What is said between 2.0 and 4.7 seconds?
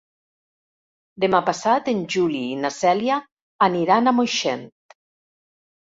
Juli i na Cèlia aniran a Moixent.